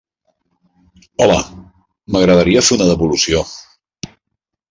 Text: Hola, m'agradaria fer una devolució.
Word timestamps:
Hola, 1.25 1.35
m'agradaria 2.15 2.63
fer 2.69 2.77
una 2.79 2.87
devolució. 2.95 3.43